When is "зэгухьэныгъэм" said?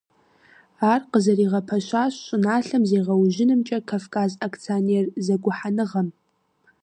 5.25-6.07